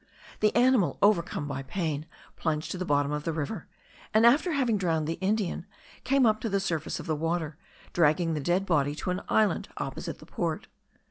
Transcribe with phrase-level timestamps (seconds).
[0.39, 3.67] The animal, overcome by pain, plunged to the bottom of the river,
[4.15, 5.67] and, after having drowned the Indian,
[6.03, 7.55] came up to the surface of the water,
[7.93, 10.65] dragging the dead body to an island opposite the port.